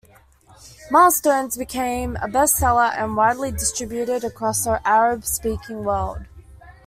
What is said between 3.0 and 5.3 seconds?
widely distributed across the Arab